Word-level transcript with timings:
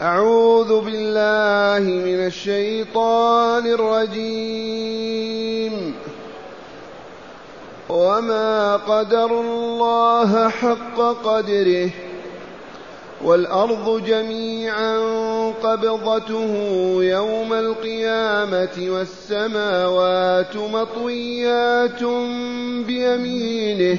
أعوذ 0.00 0.80
بالله 0.80 1.90
من 1.90 2.26
الشيطان 2.26 3.66
الرجيم. 3.66 4.96
وما 7.88 8.76
قدر 8.76 9.40
الله 9.40 10.48
حق 10.48 11.00
قدره 11.24 11.90
والأرض 13.24 14.04
جميعا 14.06 14.98
قبضته 15.62 16.54
يوم 17.00 17.52
القيامة 17.52 18.88
والسماوات 18.88 20.56
مطويات 20.56 22.04
بيمينه. 22.86 23.98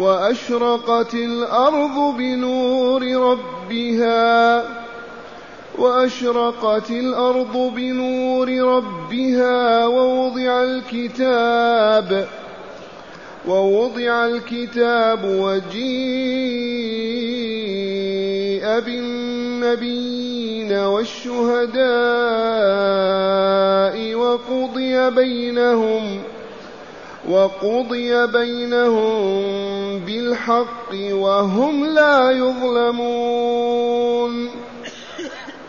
وأشرقت 0.00 1.14
الأرض 1.14 2.16
بنور 2.16 3.02
ربها 3.02 4.64
وأشرقت 5.78 6.90
الأرض 6.90 7.72
بنور 7.76 8.48
ربها 8.48 9.86
ووضع 9.86 10.62
الكتاب 10.62 12.26
ووضع 13.48 14.26
الكتاب 14.26 15.24
وجيء 15.24 15.80
بالنبيين 18.80 20.72
والشهداء 20.72 21.80
وقضي 24.14 25.10
بينهم 25.10 26.22
وقضي 27.30 28.26
بينهم 28.26 29.32
بالحق 29.98 30.92
وهم 31.10 31.84
لا 31.84 32.30
يظلمون. 32.30 34.00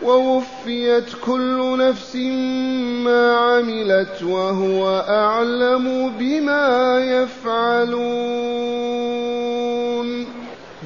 ووفيت 0.02 1.04
كل 1.26 1.78
نفس 1.78 2.16
ما 3.04 3.36
عملت 3.36 4.22
وهو 4.22 5.04
أعلم 5.08 6.12
بما 6.18 6.98
يفعلون. 6.98 8.72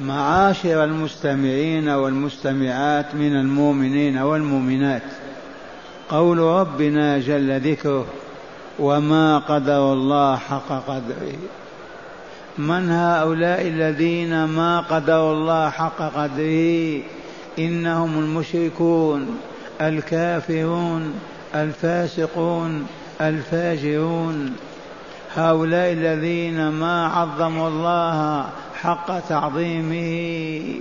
معاشر 0.05 0.83
المستمعين 0.83 1.89
والمستمعات 1.89 3.15
من 3.15 3.35
المؤمنين 3.35 4.17
والمؤمنات 4.17 5.01
قول 6.09 6.37
ربنا 6.37 7.19
جل 7.19 7.59
ذكره 7.59 8.05
وما 8.79 9.37
قدر 9.37 9.93
الله 9.93 10.35
حق 10.35 10.69
قدره. 10.87 11.33
من 12.57 12.89
هؤلاء 12.89 13.61
الذين 13.61 14.43
ما 14.43 14.79
قدروا 14.79 15.33
الله 15.33 15.69
حق 15.69 16.01
قدره؟ 16.01 17.01
إنهم 17.59 18.19
المشركون 18.19 19.39
الكافرون 19.81 21.13
الفاسقون 21.55 22.87
الفاجرون. 23.21 24.55
هؤلاء 25.35 25.91
الذين 25.91 26.69
ما 26.69 27.07
عظموا 27.07 27.67
الله 27.67 28.45
حق 28.81 29.19
تعظيمه. 29.19 30.79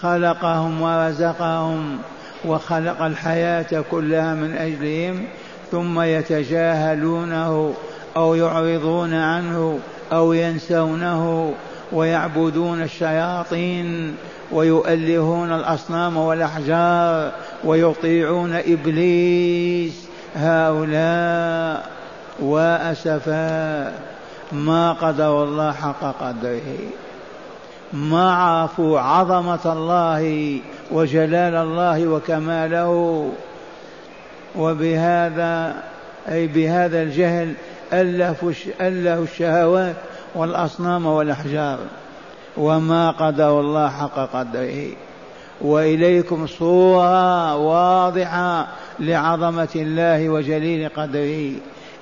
خلقهم 0.00 0.82
ورزقهم 0.82 1.98
وخلق 2.44 3.02
الحياة 3.02 3.84
كلها 3.90 4.34
من 4.34 4.52
أجلهم. 4.56 5.24
ثم 5.70 6.00
يتجاهلونه 6.00 7.74
أو 8.16 8.34
يعرضون 8.34 9.14
عنه 9.14 9.78
أو 10.12 10.32
ينسونه 10.32 11.54
ويعبدون 11.92 12.82
الشياطين 12.82 14.16
ويؤلهون 14.52 15.52
الأصنام 15.52 16.16
والأحجار 16.16 17.32
ويطيعون 17.64 18.52
إبليس 18.52 20.06
هؤلاء 20.36 21.88
وأسفا. 22.40 23.92
ما 24.52 24.92
قدر 24.92 25.44
الله 25.44 25.72
حق 25.72 26.14
قدره. 26.20 26.78
ما 27.92 28.34
عرفوا 28.34 29.00
عظمة 29.00 29.72
الله 29.72 30.58
وجلال 30.90 31.54
الله 31.54 32.06
وكماله. 32.06 33.30
وبهذا 34.56 35.82
أي 36.28 36.46
بهذا 36.46 37.02
الجهل 37.02 37.54
ألفوا 37.92 38.52
الشهوات 38.80 39.96
والأصنام 40.34 41.06
والأحجار. 41.06 41.78
وما 42.56 43.10
قدر 43.10 43.60
الله 43.60 43.88
حق 43.88 44.18
قدره. 44.32 44.86
وإليكم 45.60 46.46
صورة 46.46 47.56
واضحة 47.56 48.66
لعظمة 49.00 49.68
الله 49.76 50.28
وجليل 50.28 50.88
قدره. 50.88 51.52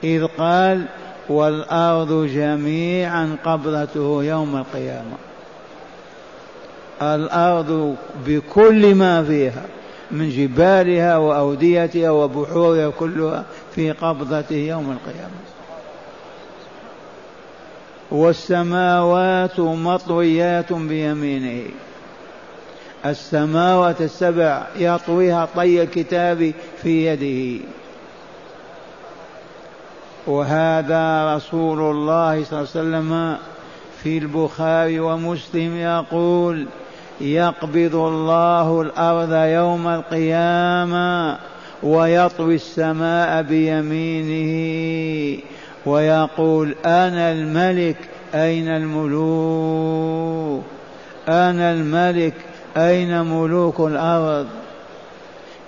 إذ 0.04 0.26
قال 0.38 0.84
والأرض 1.28 2.26
جميعا 2.34 3.36
قبضته 3.44 4.24
يوم 4.24 4.56
القيامة. 4.56 5.16
الأرض 7.02 7.96
بكل 8.26 8.94
ما 8.94 9.24
فيها. 9.24 9.62
من 10.10 10.30
جبالها 10.30 11.16
وأوديتها 11.16 12.10
وبحورها 12.10 12.90
كلها 12.90 13.44
في 13.74 13.92
قبضته 13.92 14.56
يوم 14.56 14.90
القيامة. 14.90 15.38
والسماوات 18.10 19.60
مطويات 19.60 20.72
بيمينه. 20.72 21.70
السماوات 23.06 24.00
السبع 24.00 24.66
يطويها 24.76 25.48
طي 25.56 25.82
الكتاب 25.82 26.52
في 26.82 27.06
يده. 27.06 27.64
وهذا 30.26 31.34
رسول 31.36 31.80
الله 31.80 32.44
صلى 32.44 32.58
الله 32.58 32.70
عليه 32.74 32.80
وسلم 32.80 33.38
في 34.02 34.18
البخاري 34.18 35.00
ومسلم 35.00 35.76
يقول 35.76 36.66
يقبض 37.20 37.94
الله 37.94 38.80
الأرض 38.80 39.32
يوم 39.32 39.88
القيامة 39.88 41.38
ويطوي 41.82 42.54
السماء 42.54 43.42
بيمينه 43.42 44.52
ويقول 45.86 46.74
أنا 46.86 47.32
الملك 47.32 47.96
أين 48.34 48.68
الملوك؟ 48.68 50.64
أنا 51.28 51.72
الملك 51.72 52.34
أين 52.76 53.22
ملوك 53.22 53.80
الأرض؟ 53.80 54.46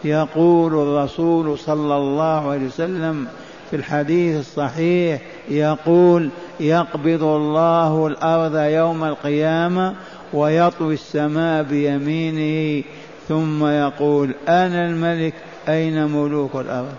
يقول 0.05 0.75
الرسول 0.75 1.59
صلى 1.59 1.97
الله 1.97 2.51
عليه 2.51 2.67
وسلم 2.67 3.27
في 3.71 3.77
الحديث 3.77 4.41
الصحيح 4.41 5.21
يقول 5.49 6.31
يقبض 6.61 7.23
الله 7.23 8.07
الأرض 8.07 8.57
يوم 8.57 9.05
القيامة 9.05 9.95
ويطوي 10.33 10.95
السماء 10.95 11.63
بيمينه 11.63 12.85
ثم 13.29 13.67
يقول 13.67 14.35
أنا 14.49 14.87
الملك 14.87 15.35
أين 15.69 16.07
ملوك 16.07 16.55
الأرض؟ 16.55 16.95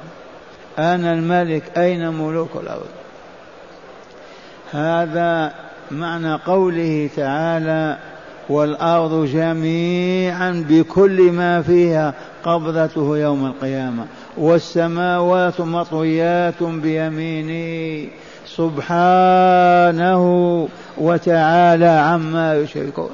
أنا 0.79 1.13
الملك 1.13 1.63
أين 1.77 2.09
ملوك 2.09 2.49
الأرض؟ 2.55 2.87
هذا 4.71 5.53
معنى 5.91 6.33
قوله 6.33 7.09
تعالى 7.15 7.97
والأرض 8.49 9.25
جميعا 9.25 10.65
بكل 10.69 11.31
ما 11.31 11.61
فيها 11.61 12.13
قبضته 12.43 13.17
يوم 13.17 13.45
القيامة 13.45 14.05
والسماوات 14.37 15.61
مطويات 15.61 16.63
بيمينه. 16.63 18.07
سبحانه 18.57 20.23
وتعالى 20.97 21.85
عما 21.85 22.55
يشركون. 22.55 23.09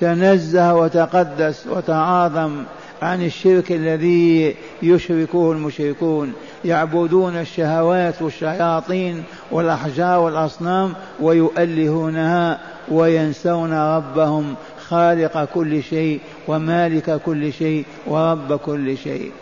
تنزه 0.00 0.74
وتقدس 0.74 1.66
وتعاظم 1.66 2.62
عن 3.02 3.22
الشرك 3.22 3.72
الذي 3.72 4.56
يشركه 4.82 5.52
المشركون. 5.52 6.32
يعبدون 6.64 7.36
الشهوات 7.36 8.22
والشياطين 8.22 9.22
والأحجار 9.50 10.20
والأصنام 10.20 10.92
ويؤلهونها 11.20 12.58
وينسون 12.88 13.72
ربهم 13.72 14.54
خالق 14.88 15.48
كل 15.54 15.82
شيء 15.82 16.20
ومالك 16.48 17.20
كل 17.26 17.52
شيء 17.52 17.84
ورب 18.06 18.56
كل 18.56 18.96
شيء. 18.96 19.32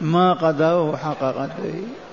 ما 0.00 0.32
قدره 0.32 0.96
حق 0.96 1.22
قدره. 1.22 2.03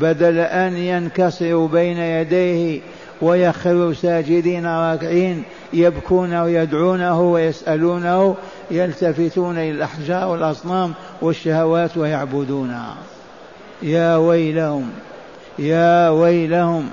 بدل 0.00 0.38
أن 0.38 0.76
ينكسروا 0.76 1.68
بين 1.68 1.98
يديه 1.98 2.80
ويخروا 3.22 3.92
ساجدين 3.92 4.66
راكعين 4.66 5.42
يبكون 5.72 6.34
ويدعونه 6.34 7.20
ويسألونه 7.20 8.36
يلتفتون 8.70 9.58
إلى 9.58 9.70
الأحجار 9.70 10.28
والأصنام 10.28 10.92
والشهوات 11.22 11.96
ويعبدونها 11.96 12.94
يا 13.82 14.16
ويلهم 14.16 14.90
يا 15.58 16.08
ويلهم. 16.08 16.90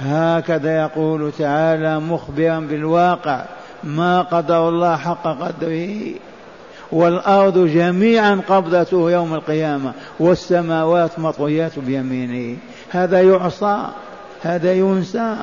هكذا 0.00 0.82
يقول 0.82 1.32
تعالى 1.38 2.00
مخبرا 2.00 2.60
بالواقع 2.60 3.44
ما 3.84 4.22
قدر 4.22 4.68
الله 4.68 4.96
حق 4.96 5.26
قدره. 5.26 6.14
والأرض 6.92 7.58
جميعا 7.58 8.40
قبضته 8.48 9.10
يوم 9.10 9.34
القيامة 9.34 9.92
والسماوات 10.20 11.18
مطويات 11.18 11.78
بيمينه. 11.78 12.56
هذا 12.90 13.22
يعصى 13.22 13.86
هذا 14.42 14.72
ينسى 14.72 15.36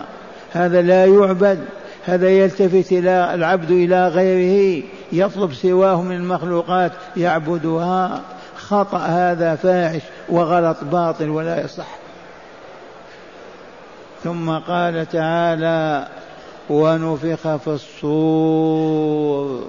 هذا 0.52 0.82
لا 0.82 1.06
يعبد 1.06 1.60
هذا 2.06 2.30
يلتفت 2.30 2.92
إلى 2.92 3.34
العبد 3.34 3.72
إلى 3.72 4.08
غيره 4.08 4.84
يطلب 5.12 5.54
سواه 5.54 6.02
من 6.02 6.16
المخلوقات 6.16 6.92
يعبدها. 7.18 8.22
خطأ 8.56 8.98
هذا 8.98 9.56
فاحش 9.56 10.02
وغلط 10.30 10.78
باطل 10.84 11.30
ولا 11.30 11.66
يصح. 11.66 11.88
ثم 14.24 14.50
قال 14.50 15.10
تعالى 15.10 16.08
ونفخ 16.70 17.56
في 17.56 17.68
الصور 17.68 19.68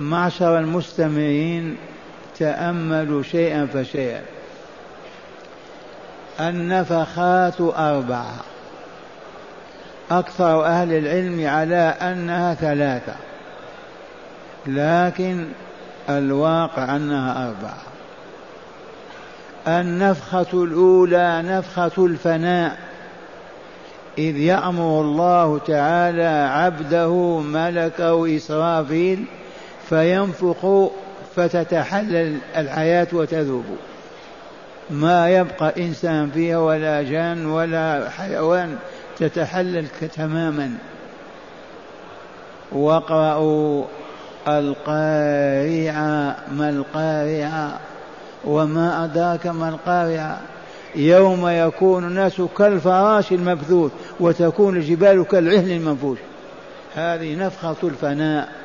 معشر 0.00 0.58
المستمعين 0.58 1.76
تأملوا 2.38 3.22
شيئا 3.22 3.66
فشيئا. 3.66 4.22
النفخات 6.40 7.60
أربعة. 7.60 8.34
أكثر 10.10 10.64
أهل 10.64 10.92
العلم 10.92 11.46
على 11.46 11.94
أنها 12.02 12.54
ثلاثة 12.54 13.14
لكن 14.66 15.46
الواقع 16.08 16.96
أنها 16.96 17.48
أربعة. 17.48 17.82
النفخة 19.80 20.64
الأولى 20.64 21.42
نفخة 21.46 22.06
الفناء. 22.06 22.78
إذ 24.18 24.36
يأمر 24.36 25.00
الله 25.00 25.58
تعالى 25.58 26.48
عبده 26.52 27.38
ملكه 27.38 28.36
إسرافيل 28.36 29.24
فينفخ 29.90 30.90
فتتحلل 31.36 32.38
الحياة 32.56 33.06
وتذوب. 33.12 33.64
ما 34.90 35.30
يبقى 35.30 35.74
إنسان 35.78 36.30
فيها 36.30 36.58
ولا 36.58 37.02
جان 37.02 37.46
ولا 37.46 38.10
حيوان 38.10 38.76
تتحلل 39.18 39.86
تماما. 40.16 40.74
واقرأوا 42.72 43.84
القارعة 44.48 46.36
ما 46.52 46.70
القارعة 46.70 47.80
وما 48.44 49.04
أدراك 49.04 49.46
ما 49.46 49.68
القارعة 49.68 50.40
يوم 50.96 51.48
يكون 51.48 52.04
الناس 52.04 52.42
كالفراش 52.58 53.32
المبثوث 53.32 53.92
وتكون 54.20 54.76
الجبال 54.76 55.24
كالعهن 55.24 55.70
المنفوش. 55.70 56.18
هذه 56.94 57.34
نفخة 57.34 57.76
الفناء. 57.84 58.59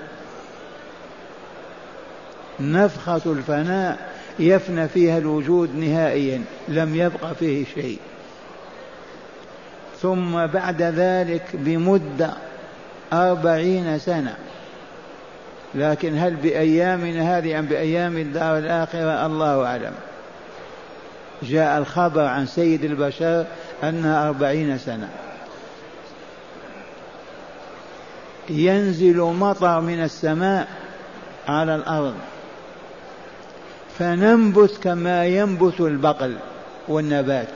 نفخة 2.59 3.21
الفناء 3.25 3.97
يفنى 4.39 4.87
فيها 4.87 5.17
الوجود 5.17 5.75
نهائيا 5.75 6.41
لم 6.67 6.95
يبق 6.95 7.33
فيه 7.33 7.65
شيء. 7.75 7.99
ثم 10.01 10.45
بعد 10.45 10.81
ذلك 10.81 11.43
بمدة 11.53 12.33
أربعين 13.13 13.99
سنة. 13.99 14.35
لكن 15.75 16.17
هل 16.17 16.35
بأيامنا 16.35 17.37
هذه 17.37 17.59
أم 17.59 17.65
بأيام 17.65 18.17
الدار 18.17 18.57
الآخرة؟ 18.57 19.25
الله 19.25 19.65
أعلم. 19.65 19.93
جاء 21.43 21.77
الخبر 21.77 22.25
عن 22.25 22.45
سيد 22.45 22.83
البشر 22.83 23.45
أنها 23.83 24.27
أربعين 24.27 24.77
سنة. 24.77 25.09
ينزل 28.49 29.17
مطر 29.17 29.81
من 29.81 30.03
السماء 30.03 30.67
على 31.47 31.75
الأرض. 31.75 32.15
فننبت 33.99 34.77
كما 34.83 35.25
ينبت 35.25 35.79
البقل 35.79 36.35
والنبات. 36.87 37.47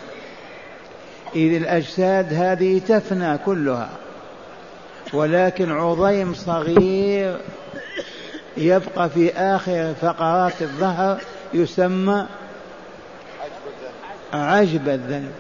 إذ 1.36 1.56
الأجساد 1.56 2.34
هذه 2.34 2.82
تفنى 2.88 3.38
كلها 3.38 3.90
ولكن 5.14 5.72
عظيم 5.72 6.34
صغير 6.34 7.38
يبقى 8.58 9.10
في 9.10 9.34
آخر 9.34 9.94
فقرات 10.02 10.62
الظهر 10.62 11.22
يسمى 11.54 12.26
عجب 14.34 14.90
الذنب. 14.90 15.32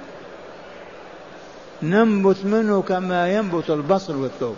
ننبت 1.83 2.45
منه 2.45 2.81
كما 2.81 3.29
ينبت 3.29 3.69
البصل 3.69 4.15
والثوم 4.15 4.55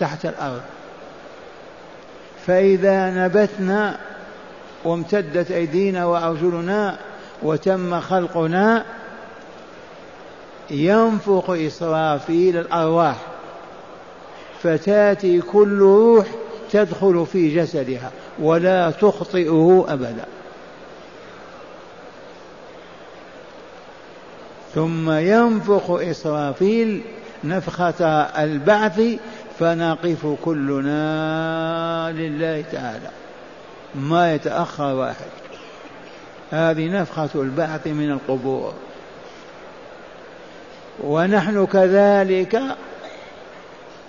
تحت 0.00 0.26
الأرض. 0.26 0.62
فإذا 2.46 3.10
نبتنا 3.10 3.98
وامتدت 4.84 5.50
أيدينا 5.50 6.04
وأرجلنا 6.04 6.98
وتم 7.42 8.00
خلقنا 8.00 8.84
ينفخ 10.70 11.50
إسرافيل 11.50 12.56
الأرواح 12.56 13.16
فتاتي 14.62 15.40
كل 15.40 15.78
روح 15.78 16.26
تدخل 16.70 17.26
في 17.32 17.54
جسدها 17.54 18.10
ولا 18.38 18.90
تخطئه 18.90 19.86
أبدا. 19.88 20.24
ثم 24.74 25.10
ينفخ 25.10 25.90
إسرافيل 25.90 27.02
نفخة 27.44 28.04
البعث 28.44 29.00
فنقف 29.58 30.26
كلنا 30.44 32.12
لله 32.12 32.64
تعالى. 32.72 33.10
ما 33.94 34.34
يتأخر 34.34 34.94
واحد. 34.94 35.26
هذه 36.50 36.88
نفخة 36.88 37.30
البعث 37.34 37.86
من 37.86 38.10
القبور. 38.10 38.72
ونحن 41.04 41.66
كذلك 41.66 42.62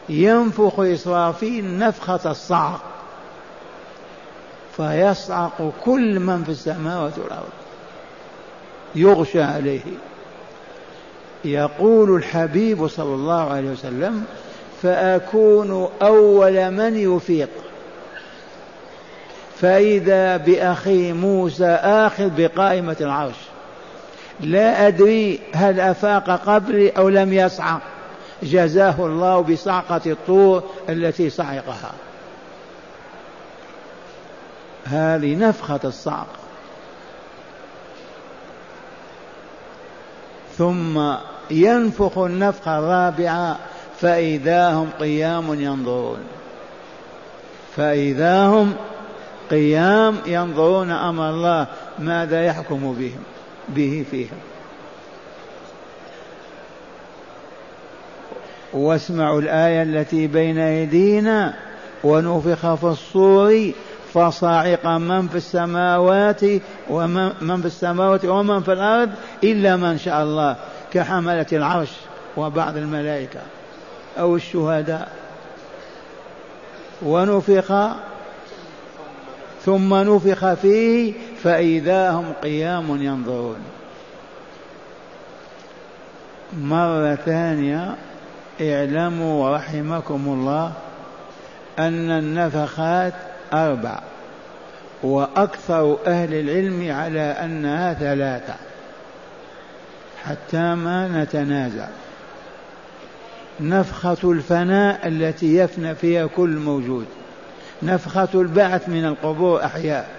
ينفخ 0.09 0.79
إسرافيل 0.79 1.77
نفخة 1.77 2.31
الصعق. 2.31 2.81
فيصعق 4.77 5.71
كل 5.85 6.19
من 6.19 6.43
في 6.43 6.49
السماوات 6.49 7.17
والأرض 7.17 7.49
يغشى 8.95 9.41
عليه. 9.41 9.81
يقول 11.45 12.15
الحبيب 12.15 12.87
صلى 12.87 13.15
الله 13.15 13.51
عليه 13.51 13.71
وسلم 13.71 14.25
فأكون 14.81 15.89
أول 16.01 16.71
من 16.71 16.97
يفيق. 16.97 17.49
فإذا 19.63 20.37
بأخي 20.37 21.13
موسى 21.13 21.67
آخذ 21.81 22.29
بقائمة 22.37 22.95
العرش 23.01 23.35
لا 24.39 24.87
أدري 24.87 25.39
هل 25.53 25.79
أفاق 25.79 26.29
قبلي 26.29 26.89
أو 26.89 27.09
لم 27.09 27.33
يصعق 27.33 27.81
جزاه 28.43 28.95
الله 28.99 29.41
بصعقة 29.41 30.01
الطور 30.05 30.63
التي 30.89 31.29
صعقها 31.29 31.91
هذه 34.85 35.35
نفخة 35.35 35.79
الصعق 35.83 36.27
ثم 40.57 41.13
ينفخ 41.51 42.17
النفخة 42.17 42.79
الرابعة 42.79 43.57
فإذا 44.01 44.69
هم 44.69 44.89
قيام 44.99 45.61
ينظرون. 45.61 46.19
فإذا 47.75 48.45
هم 48.45 48.73
قيام 49.53 50.17
ينظرون 50.25 50.91
أمر 50.91 51.29
الله 51.29 51.67
ماذا 51.99 52.45
يحكم 52.45 52.93
بهم 52.99 53.23
به 53.69 54.05
فيهم. 54.11 54.37
واسمعوا 58.73 59.41
الآية 59.41 59.83
التي 59.83 60.27
بين 60.27 60.57
أيدينا 60.57 61.53
ونفخ 62.03 62.75
في 62.75 62.83
الصور 62.83 63.71
فصعق 64.13 64.85
من 64.87 65.27
في 65.27 65.35
السماوات 65.35 66.41
ومن 66.89 67.31
من 67.41 67.61
في 67.61 67.65
السماوات 67.65 68.25
ومن 68.25 68.61
في 68.61 68.73
الأرض 68.73 69.09
إلا 69.43 69.75
من 69.75 69.97
شاء 69.97 70.23
الله 70.23 70.55
كحملة 70.93 71.45
العرش 71.51 71.91
وبعض 72.37 72.77
الملائكة 72.77 73.39
أو 74.19 74.35
الشهداء. 74.35 75.11
ونفخ 77.01 77.71
ثم 79.65 79.93
نفخ 79.93 80.53
فيه 80.53 81.13
فإذا 81.43 82.11
هم 82.11 82.33
قيام 82.43 83.01
ينظرون. 83.01 83.59
مرة 86.61 87.15
ثانية 87.15 87.95
اعلموا 88.61 89.55
رحمكم 89.55 90.23
الله 90.27 90.73
أن 91.79 92.09
النفخات 92.09 93.13
أربع 93.53 93.99
وأكثر 95.03 95.97
أهل 96.07 96.33
العلم 96.33 96.91
على 96.91 97.21
أنها 97.21 97.93
ثلاثة 97.93 98.55
حتى 100.23 100.75
ما 100.75 101.23
نتنازع. 101.23 101.87
نفخة 103.59 104.31
الفناء 104.31 105.07
التي 105.07 105.55
يفنى 105.55 105.95
فيها 105.95 106.25
كل 106.25 106.49
موجود. 106.49 107.05
نفخة 107.83 108.29
البعث 108.33 108.89
من 108.89 109.05
القبور 109.05 109.65
أحياء. 109.65 110.09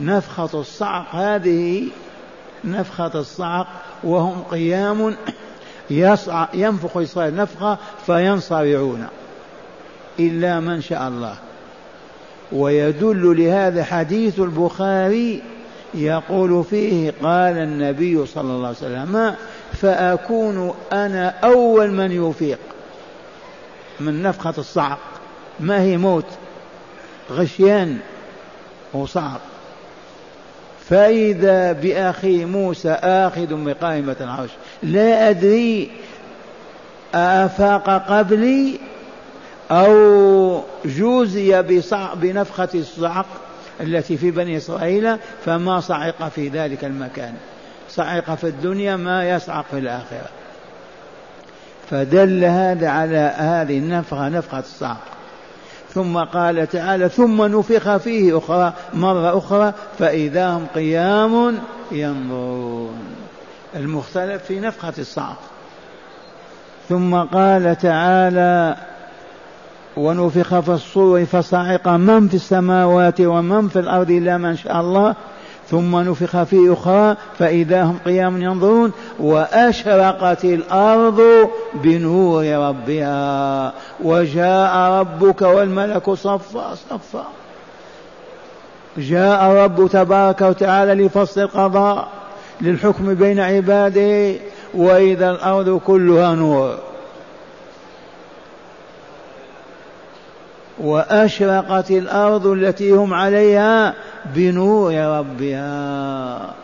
نفخة 0.00 0.60
الصعق 0.60 1.14
هذه 1.14 1.88
نفخة 2.64 3.10
الصعق 3.14 3.66
وهم 4.04 4.42
قيام 4.42 5.16
ينفخ 6.54 6.96
إسرائيل 6.96 7.36
نفخة 7.36 7.78
فينصرعون 8.06 9.06
إلا 10.20 10.60
من 10.60 10.80
شاء 10.80 11.08
الله. 11.08 11.34
ويدل 12.52 13.44
لهذا 13.44 13.84
حديث 13.84 14.38
البخاري 14.40 15.42
يقول 15.94 16.64
فيه 16.64 17.12
قال 17.22 17.58
النبي 17.58 18.26
صلى 18.26 18.52
الله 18.52 18.66
عليه 18.66 18.76
وسلم 18.76 19.34
فأكون 19.72 20.74
أنا 20.92 21.28
أول 21.44 21.90
من 21.90 22.28
يفيق 22.30 22.58
من 24.00 24.22
نفخة 24.22 24.54
الصعق. 24.58 24.98
ما 25.60 25.80
هي 25.80 25.96
موت؟ 25.96 26.24
غشيان 27.30 27.98
وصعق 28.92 29.40
فإذا 30.88 31.72
بأخي 31.72 32.44
موسى 32.44 32.90
آخذ 32.90 33.64
بقائمة 33.64 34.16
العرش 34.20 34.50
لا 34.82 35.30
أدري 35.30 35.90
أفاق 37.14 38.08
قبلي 38.08 38.78
أو 39.70 40.62
جوزي 40.84 41.62
بنفخة 42.14 42.68
الصعق 42.74 43.26
التي 43.80 44.16
في 44.16 44.30
بني 44.30 44.56
إسرائيل 44.56 45.16
فما 45.44 45.80
صعق 45.80 46.28
في 46.28 46.48
ذلك 46.48 46.84
المكان. 46.84 47.34
صعق 47.90 48.34
في 48.34 48.44
الدنيا 48.44 48.96
ما 48.96 49.30
يصعق 49.30 49.64
في 49.70 49.78
الآخرة. 49.78 50.28
فدل 51.90 52.44
هذا 52.44 52.88
على 52.88 53.34
هذه 53.36 53.78
النفخة 53.78 54.28
نفخة 54.28 54.58
الصعق. 54.58 55.15
ثم 55.96 56.18
قال 56.18 56.68
تعالى 56.68 57.08
ثم 57.08 57.42
نفخ 57.42 57.96
فيه 57.96 58.38
أخرى 58.38 58.72
مرة 58.94 59.38
أخرى 59.38 59.72
فإذا 59.98 60.50
هم 60.50 60.66
قيام 60.74 61.58
ينظرون. 61.92 62.98
المختلف 63.76 64.44
في 64.44 64.60
نفخة 64.60 64.92
الصعق. 64.98 65.38
ثم 66.88 67.14
قال 67.14 67.76
تعالى 67.78 68.76
ونفخ 69.96 70.60
في 70.60 70.68
الصور 70.68 71.24
فصعق 71.24 71.88
من 71.88 72.28
في 72.28 72.34
السماوات 72.34 73.20
ومن 73.20 73.68
في 73.68 73.78
الأرض 73.78 74.10
إلا 74.10 74.38
من 74.38 74.56
شاء 74.56 74.80
الله 74.80 75.14
ثم 75.70 75.96
نفخ 76.00 76.42
في 76.42 76.72
أخرى 76.72 77.16
فإذا 77.38 77.82
هم 77.82 77.98
قيام 78.06 78.42
ينظرون 78.42 78.92
وأشرقت 79.18 80.44
الأرض 80.44 81.22
بنور 81.74 82.44
ربها 82.44 83.72
وجاء 84.02 84.76
ربك 84.76 85.42
والملك 85.42 86.10
صفا 86.10 86.74
صفا. 86.74 87.24
جاء 88.98 89.44
رب 89.44 89.88
تبارك 89.92 90.40
وتعالى 90.40 91.04
لفصل 91.04 91.40
القضاء 91.40 92.08
للحكم 92.60 93.14
بين 93.14 93.40
عباده 93.40 94.34
وإذا 94.74 95.30
الأرض 95.30 95.80
كلها 95.86 96.34
نور. 96.34 96.78
وأشرقت 100.78 101.90
الأرض 101.90 102.46
التي 102.46 102.90
هم 102.90 103.14
عليها 103.14 103.94
بنور 104.34 104.94
ربها. 104.94 106.54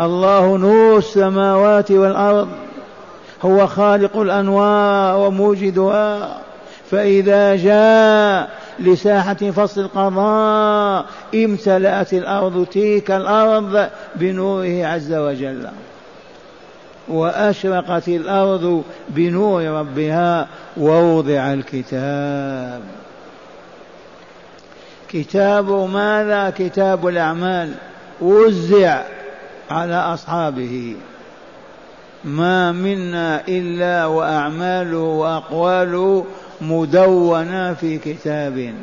الله 0.00 0.56
نور 0.56 0.98
السماوات 0.98 1.90
والأرض 1.90 2.48
هو 3.42 3.66
خالق 3.66 4.16
الأنوار 4.16 5.18
وموجدها. 5.18 6.38
فإذا 6.90 7.56
جاء 7.56 8.50
لساحة 8.78 9.34
فصل 9.34 9.80
القضاء 9.80 11.06
امتلأت 11.34 12.12
الأرض 12.12 12.66
تلك 12.66 13.10
الأرض 13.10 13.88
بنوره 14.16 14.86
عز 14.86 15.12
وجل. 15.12 15.68
وأشرقت 17.08 18.08
الأرض 18.08 18.82
بنور 19.08 19.64
ربها 19.64 20.48
ووضع 20.76 21.52
الكتاب. 21.52 22.82
كتاب 25.08 25.70
ماذا؟ 25.70 26.52
كتاب 26.58 27.08
الأعمال. 27.08 27.74
وزع 28.20 29.02
على 29.70 29.94
أصحابه. 29.94 30.96
ما 32.24 32.72
منا 32.72 33.42
إلا 33.48 34.06
وأعماله 34.06 34.98
وأقواله 34.98 36.24
مدونة 36.60 37.74
في 37.74 37.98
كتاب. 37.98 38.74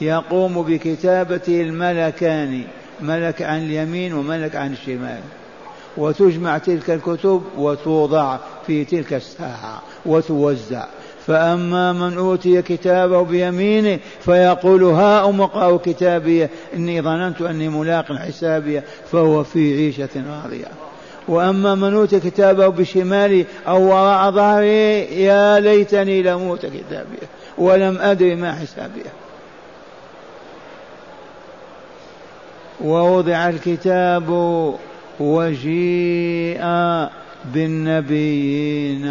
يقوم 0.00 0.62
بكتابته 0.62 1.60
الملكان 1.60 2.62
ملك 3.00 3.42
عن 3.42 3.58
اليمين 3.58 4.12
وملك 4.12 4.56
عن 4.56 4.72
الشمال. 4.72 5.20
وتجمع 5.96 6.58
تلك 6.58 6.90
الكتب 6.90 7.42
وتوضع 7.56 8.38
في 8.66 8.84
تلك 8.84 9.12
الساعة 9.12 9.82
وتوزع. 10.06 10.86
فأما 11.26 11.92
من 11.92 12.18
أوتي 12.18 12.62
كتابه 12.62 13.22
بيمينه 13.22 13.98
فيقول 14.20 14.84
ها 14.84 15.28
أم 15.28 15.76
كتابي 15.76 16.48
إني 16.74 17.02
ظننت 17.02 17.42
أني 17.42 17.68
ملاق 17.68 18.12
حسابي 18.12 18.82
فهو 19.12 19.44
في 19.44 19.74
عيشة 19.74 20.08
راضية 20.16 20.68
وأما 21.28 21.74
من 21.74 21.94
أوتي 21.94 22.20
كتابه 22.20 22.68
بشماله 22.68 23.44
أو 23.68 23.82
وراء 23.82 24.30
ظهره 24.30 24.64
يا 25.14 25.60
ليتني 25.60 26.22
لم 26.22 26.48
أوت 26.48 26.66
كتابي 26.66 27.18
ولم 27.58 27.98
أدري 27.98 28.34
ما 28.34 28.52
حسابي. 28.52 29.02
ووضع 32.80 33.48
الكتاب 33.48 34.28
وجيء 35.20 36.60
بالنبيين 37.54 39.06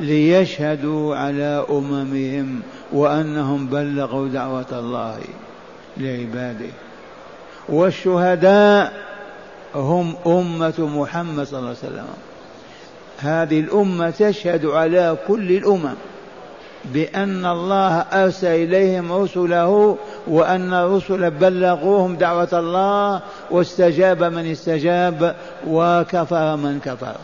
ليشهدوا 0.00 1.16
على 1.16 1.66
أممهم 1.70 2.60
وأنهم 2.92 3.66
بلغوا 3.66 4.28
دعوة 4.28 4.66
الله 4.72 5.18
لعباده. 5.96 6.70
والشهداء 7.68 8.92
هم 9.74 10.14
أمة 10.26 10.74
محمد 10.78 11.46
صلى 11.46 11.58
الله 11.58 11.68
عليه 11.68 11.78
وسلم. 11.78 12.06
هذه 13.18 13.60
الأمة 13.60 14.10
تشهد 14.10 14.66
على 14.66 15.16
كل 15.28 15.52
الأمم. 15.52 15.94
بأن 16.92 17.46
الله 17.46 17.98
أرسل 17.98 18.46
إليهم 18.46 19.12
رسله 19.12 19.96
وأن 20.26 20.72
الرسل 20.72 21.30
بلغوهم 21.30 22.16
دعوة 22.16 22.48
الله 22.52 23.20
واستجاب 23.50 24.24
من 24.24 24.50
استجاب 24.50 25.34
وكفر 25.66 26.56
من 26.56 26.80
كفر. 26.84 27.16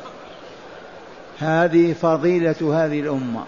هذه 1.39 1.93
فضيلة 1.93 2.85
هذه 2.85 3.01
الأمة. 3.01 3.45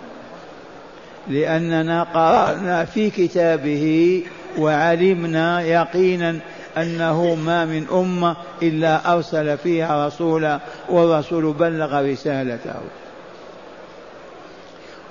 لأننا 1.29 2.03
قرأنا 2.03 2.85
في 2.85 3.11
كتابه 3.11 4.23
وعلمنا 4.59 5.61
يقينا 5.61 6.39
أنه 6.77 7.35
ما 7.35 7.65
من 7.65 7.87
أمة 7.93 8.37
إلا 8.63 9.15
أرسل 9.15 9.59
فيها 9.59 10.07
رسولا 10.07 10.61
والرسول 10.89 11.53
بلغ 11.53 12.13
رسالته. 12.13 12.75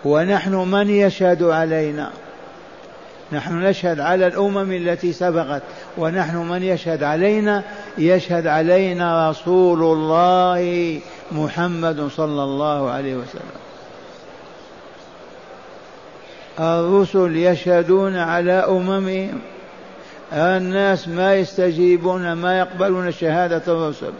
ونحن 0.05 0.55
من 0.55 0.89
يشهد 0.89 1.43
علينا؟ 1.43 2.09
نحن 3.31 3.63
نشهد 3.63 3.99
على 3.99 4.27
الأمم 4.27 4.71
التي 4.71 5.13
سبقت 5.13 5.61
ونحن 5.97 6.35
من 6.35 6.63
يشهد 6.63 7.03
علينا؟ 7.03 7.63
يشهد 7.97 8.47
علينا 8.47 9.29
رسول 9.29 9.83
الله 9.83 10.99
محمد 11.31 12.09
صلى 12.15 12.43
الله 12.43 12.89
عليه 12.89 13.15
وسلم. 13.15 13.61
الرسل 16.59 17.35
يشهدون 17.35 18.15
على 18.15 18.53
أممهم. 18.53 19.39
الناس 20.33 21.07
ما 21.07 21.35
يستجيبون 21.35 22.33
ما 22.33 22.59
يقبلون 22.59 23.11
شهادة 23.11 23.61
الرسل. 23.67 24.11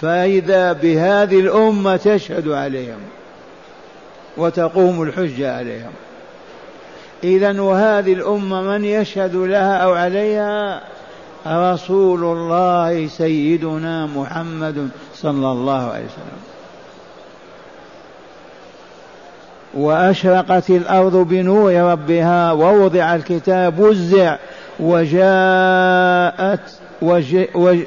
فإذا 0.00 0.72
بهذه 0.72 1.40
الأمة 1.40 1.96
تشهد 1.96 2.48
عليهم. 2.48 2.98
وتقوم 4.36 5.02
الحجة 5.02 5.56
عليهم. 5.56 5.92
إذا 7.24 7.60
وهذه 7.60 8.12
الأمة 8.12 8.62
من 8.62 8.84
يشهد 8.84 9.34
لها 9.34 9.76
أو 9.76 9.92
عليها؟ 9.92 10.80
رسول 11.46 12.24
الله 12.24 13.06
سيدنا 13.06 14.06
محمد 14.06 14.88
صلى 15.14 15.52
الله 15.52 15.90
عليه 15.90 16.04
وسلم. 16.04 16.54
وأشرقت 19.74 20.70
الأرض 20.70 21.16
بنور 21.16 21.72
ربها 21.72 22.52
ووضع 22.52 23.14
الكتاب 23.14 23.78
وزع 23.78 24.36
وجاءت 24.80 26.60
وجاءت 27.02 27.86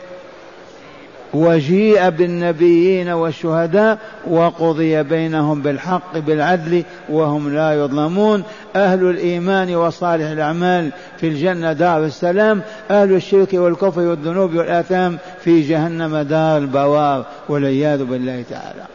وجيء 1.33 2.09
بالنبيين 2.09 3.09
والشهداء 3.09 3.97
وقضي 4.27 5.03
بينهم 5.03 5.61
بالحق 5.61 6.17
بالعدل 6.17 6.83
وهم 7.09 7.53
لا 7.55 7.73
يظلمون. 7.73 8.43
أهل 8.75 9.09
الإيمان 9.09 9.75
وصالح 9.75 10.29
الأعمال 10.29 10.91
في 11.17 11.27
الجنة 11.27 11.73
دار 11.73 12.05
السلام 12.05 12.61
أهل 12.91 13.13
الشرك 13.15 13.53
والكفر 13.53 14.01
والذنوب 14.01 14.55
والآثام 14.55 15.17
في 15.43 15.61
جهنم 15.61 16.17
دار 16.17 16.57
البوار 16.57 17.25
والعياذ 17.49 18.03
بالله 18.03 18.43
تعالى. 18.49 18.85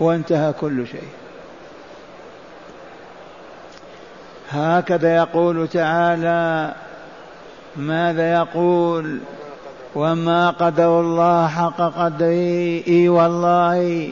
وانتهى 0.00 0.52
كل 0.52 0.86
شيء. 0.86 1.08
هكذا 4.50 5.16
يقول 5.16 5.68
تعالى 5.68 6.74
ماذا 7.76 8.32
يقول؟ 8.32 9.18
وما 9.96 10.50
قدر 10.50 11.00
الله 11.00 11.46
حق 11.46 11.80
قدره 11.80 12.82
اي 12.88 13.08
والله 13.08 14.08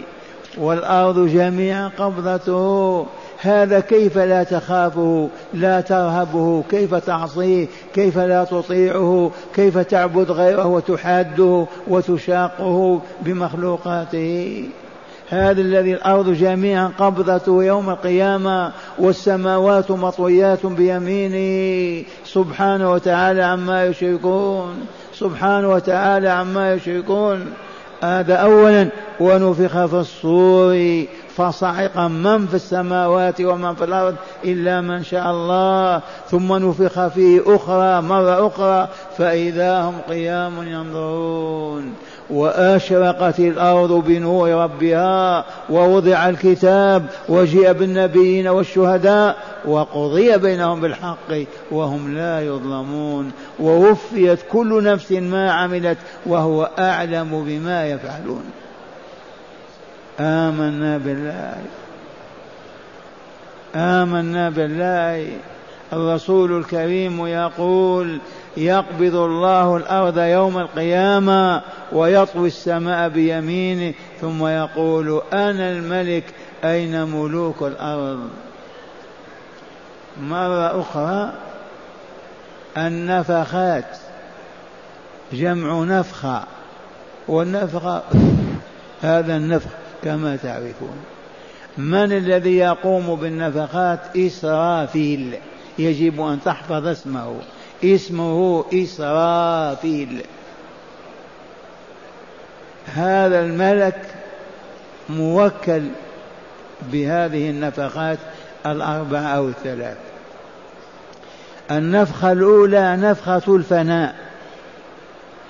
والارض 0.59 1.27
جميعا 1.29 1.91
قبضته. 1.99 3.07
هذا 3.41 3.81
كيف 3.81 4.19
لا 4.19 4.43
تخافه 4.43 5.29
لا 5.55 5.81
ترهبه؟ 5.81 6.63
كيف 6.71 6.95
تعصيه؟ 6.95 7.67
كيف 7.95 8.19
لا 8.19 8.45
تطيعه؟ 8.45 9.31
كيف 9.55 9.79
تعبد 9.79 10.31
غيره 10.31 10.67
وتحاده 10.67 11.67
وتشاقه 11.89 13.01
بمخلوقاته؟ 13.23 14.65
هذا 15.29 15.61
الذي 15.61 15.95
الأرض 15.95 16.29
جميعا 16.31 16.93
قبضته 16.99 17.65
يوم 17.65 17.91
القيامة 17.91 18.73
والسماوات 18.99 19.91
مطويات 19.91 20.67
بيمينه. 20.67 22.05
سبحانه 22.25 22.93
وتعالى 22.93 23.43
عما 23.43 23.87
يشركون. 23.87 24.87
سبحانه 25.15 25.71
وتعالى 25.71 26.29
عما 26.29 26.73
يشركون. 26.73 27.53
هذا 28.03 28.35
أولا 28.35 28.89
ونفخ 29.21 29.87
في 29.87 29.95
الصور 29.95 31.05
فصعق 31.37 31.99
من 31.99 32.47
في 32.47 32.55
السماوات 32.55 33.41
ومن 33.41 33.75
في 33.75 33.85
الأرض 33.85 34.15
إلا 34.45 34.81
من 34.81 35.05
شاء 35.05 35.31
الله. 35.31 36.01
ثم 36.31 36.53
نفخ 36.53 37.07
فيه 37.07 37.43
أخرى 37.47 38.03
مرة 38.03 38.47
أخرى 38.47 38.89
فإذا 39.19 39.83
هم 39.83 39.95
قيام 40.09 40.69
ينظرون. 40.69 41.95
وأشرقت 42.31 43.39
الأرض 43.41 43.93
بنور 43.93 44.51
ربها 44.51 45.45
ووضع 45.71 46.29
الكتاب 46.29 47.07
وجيء 47.29 47.73
بالنبيين 47.73 48.49
والشهداء 48.49 49.37
وقضي 49.65 50.39
بينهم 50.39 50.81
بالحق 50.81 51.45
وهم 51.71 52.15
لا 52.15 52.41
يظلمون 52.41 53.33
ووفيت 53.61 54.39
كل 54.53 54.85
نفس 54.85 55.13
ما 55.13 55.53
عملت 55.53 55.99
وهو 56.27 56.71
أعلم 56.79 57.45
بما 57.47 57.87
يفعلون. 57.87 58.45
آمنا 60.21 60.99
بالله. 60.99 61.57
آمنا 63.75 64.51
بالله. 64.51 65.29
الرسول 65.93 66.59
الكريم 66.59 67.27
يقول 67.27 68.19
يقبض 68.57 69.15
الله 69.15 69.77
الأرض 69.77 70.19
يوم 70.19 70.59
القيامة 70.59 71.63
ويطوي 71.93 72.49
السماء 72.49 73.09
بيمينه 73.09 73.95
ثم 74.21 74.47
يقول 74.47 75.23
أنا 75.33 75.71
الملك 75.71 76.25
أين 76.65 77.03
ملوك 77.05 77.63
الأرض؟ 77.63 78.31
مرة 80.23 80.81
أخرى 80.81 81.33
النفخات 82.77 83.97
جمع 85.33 85.85
نفخة 85.85 86.45
والنفخة 87.29 88.03
هذا 89.03 89.37
النفخ 89.37 89.71
كما 90.03 90.37
تعرفون. 90.37 90.97
من 91.79 92.13
الذي 92.13 92.57
يقوم 92.57 93.15
بالنفخات؟ 93.15 94.17
إسرافيل 94.17 95.35
يجب 95.79 96.21
أن 96.21 96.39
تحفظ 96.45 96.87
اسمه. 96.87 97.37
اسمه 97.85 98.65
إسرافيل. 98.75 100.23
هذا 102.87 103.41
الملك 103.41 104.07
موكل 105.09 105.83
بهذه 106.83 107.51
النفخات 107.51 108.19
الأربع 108.67 109.37
أو 109.37 109.49
الثلاث. 109.49 109.97
النفخة 111.71 112.33
الأولى 112.33 112.97
نفخة 112.97 113.57
الفناء. 113.57 114.15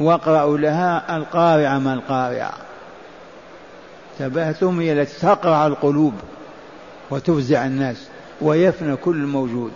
واقرأوا 0.00 0.58
لها 0.58 1.16
القارعة 1.16 1.78
ما 1.78 1.94
القارعة. 1.94 2.52
تبهتم 4.18 4.80
هي 4.80 4.92
التي 4.92 5.20
تقرع 5.20 5.66
القلوب 5.66 6.14
وتفزع 7.10 7.66
الناس 7.66 7.96
ويفنى 8.40 8.96
كل 8.96 9.16
موجود. 9.16 9.72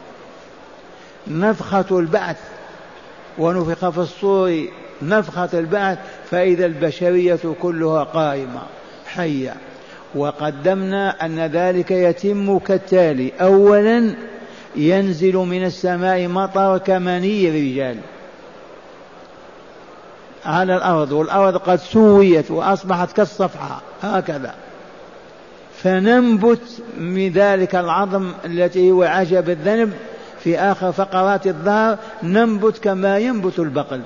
نفخة 1.31 1.99
البعث 1.99 2.37
ونفخ 3.39 3.89
في 3.89 3.99
الصور 3.99 4.69
نفخة 5.03 5.49
البعث 5.59 5.99
فإذا 6.31 6.67
البشرية 6.67 7.39
كلها 7.63 8.05
قائمة 8.05 8.61
حية. 9.07 9.55
وقدمنا 10.15 11.27
أن 11.27 11.41
ذلك 11.41 11.91
يتم 11.91 12.59
كالتالي. 12.59 13.33
أولا 13.41 14.15
ينزل 14.77 15.37
من 15.37 15.65
السماء 15.65 16.29
مطر 16.29 16.79
كمني 16.79 17.49
الرجال. 17.49 17.97
على 20.45 20.77
الأرض 20.77 21.13
والأرض 21.13 21.57
قد 21.57 21.79
سويت 21.79 22.51
وأصبحت 22.51 23.13
كالصفحة 23.13 23.81
هكذا. 24.03 24.55
فننبت 25.83 26.83
من 26.99 27.29
ذلك 27.29 27.75
العظم 27.75 28.33
التي 28.45 28.91
هو 28.91 29.03
عجب 29.03 29.51
الذنب 29.51 29.93
في 30.45 30.59
آخر 30.59 30.93
فقرات 30.93 31.47
الظهر 31.47 31.99
ننبت 32.23 32.79
كما 32.79 33.19
ينبت 33.19 33.59
البقل. 33.59 34.01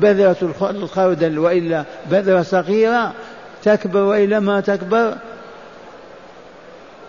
بذرة 0.00 0.54
الخردل 0.62 1.38
وإلا 1.38 1.84
بذرة 2.10 2.42
صغيرة 2.42 3.12
تكبر 3.62 4.00
وإلا 4.00 4.40
ما 4.40 4.60
تكبر. 4.60 5.14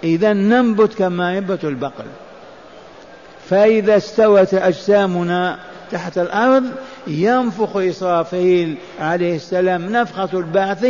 إذا 0.03 0.33
ننبت 0.33 0.93
كما 0.93 1.37
ينبت 1.37 1.63
البقل. 1.63 2.05
فإذا 3.49 3.97
استوت 3.97 4.53
أجسامنا 4.53 5.59
تحت 5.91 6.17
الأرض 6.17 6.63
ينفخ 7.07 7.77
إسرافيل 7.77 8.75
عليه 8.99 9.35
السلام 9.35 9.89
نفخة 9.89 10.29
البعث 10.33 10.85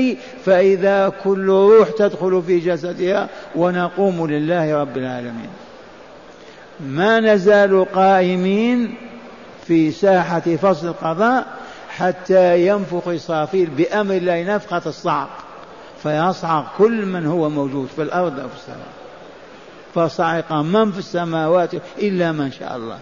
فإذا 0.46 1.12
كل 1.24 1.48
روح 1.48 1.90
تدخل 1.98 2.44
في 2.48 2.60
جسدها 2.60 3.30
ونقوم 3.56 4.28
لله 4.28 4.82
رب 4.82 4.98
العالمين. 4.98 5.50
ما 6.80 7.20
نزال 7.20 7.86
قائمين 7.94 8.96
في 9.68 9.92
ساحة 9.92 10.40
فصل 10.40 10.88
القضاء 10.88 11.46
حتى 11.90 12.68
ينفخ 12.68 13.08
إسرافيل 13.08 13.70
بأمر 13.70 14.16
الله 14.16 14.56
نفخة 14.56 14.82
الصعق 14.86 15.30
فيصعق 16.04 16.66
كل 16.78 17.06
من 17.06 17.26
هو 17.26 17.50
موجود 17.50 17.88
في 17.96 18.02
الأرض 18.02 18.40
أو 18.40 18.48
في 18.48 18.56
السماء. 18.56 18.96
فصعق 19.96 20.54
من 20.54 20.92
في 20.92 21.00
السماوات 21.00 21.70
إلا 22.00 22.32
من 22.32 22.52
شاء 22.52 22.76
الله. 22.76 22.98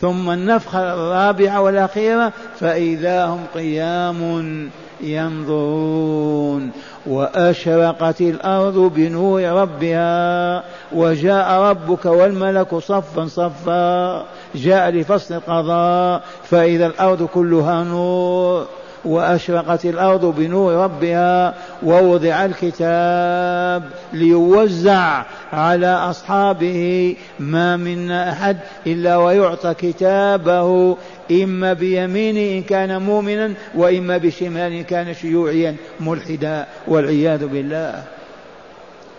ثم 0.00 0.30
النفخة 0.30 0.94
الرابعة 0.94 1.60
والأخيرة 1.60 2.32
فإذا 2.60 3.26
هم 3.26 3.40
قيام 3.54 4.70
ينظرون. 5.00 6.70
وأشرقت 7.06 8.20
الأرض 8.20 8.78
بنور 8.78 9.42
ربها 9.42 10.64
وجاء 10.92 11.60
ربك 11.60 12.06
والملك 12.06 12.74
صفا 12.74 13.26
صفا 13.26 14.24
جاء 14.54 14.90
لفصل 14.90 15.34
القضاء 15.34 16.22
فإذا 16.44 16.86
الأرض 16.86 17.22
كلها 17.22 17.84
نور 17.84 18.66
وأشرقت 19.04 19.84
الأرض 19.84 20.24
بنور 20.24 20.72
ربها 20.72 21.54
ووضع 21.82 22.44
الكتاب 22.44 23.82
ليوزع 24.12 25.22
على 25.52 25.86
أصحابه 25.86 27.16
ما 27.38 27.76
منا 27.76 28.32
أحد 28.32 28.56
إلا 28.86 29.16
ويعطى 29.16 29.74
كتابه 29.74 30.96
إما 31.32 31.72
بيمينه 31.72 32.58
إن 32.58 32.62
كان 32.62 33.02
مؤمنا 33.02 33.52
وإما 33.74 34.18
بشماله 34.18 34.78
إن 34.78 34.84
كان 34.84 35.14
شيوعيا 35.14 35.76
ملحدا 36.00 36.66
والعياذ 36.88 37.46
بالله. 37.46 38.17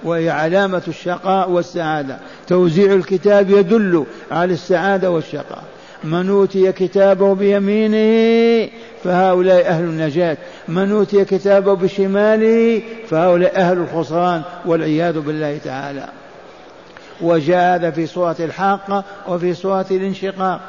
وهي 0.03 0.29
علامة 0.29 0.81
الشقاء 0.87 1.49
والسعادة. 1.49 2.17
توزيع 2.47 2.93
الكتاب 2.93 3.49
يدل 3.49 4.05
على 4.31 4.53
السعادة 4.53 5.11
والشقاء. 5.11 5.63
من 6.03 6.29
أوتي 6.29 6.71
كتابه 6.71 7.35
بيمينه 7.35 8.69
فهؤلاء 9.03 9.67
أهل 9.67 9.83
النجاة. 9.83 10.37
من 10.67 10.91
أوتي 10.91 11.25
كتابه 11.25 11.73
بشماله 11.73 12.81
فهؤلاء 13.09 13.55
أهل 13.55 13.77
الخسران 13.77 14.41
والعياذ 14.65 15.19
بالله 15.19 15.57
تعالى. 15.57 16.05
وجاء 17.21 17.75
هذا 17.75 17.91
في 17.91 18.07
سورة 18.07 18.35
الحاقة 18.39 19.03
وفي 19.27 19.53
سورة 19.53 19.85
الانشقاق. 19.91 20.59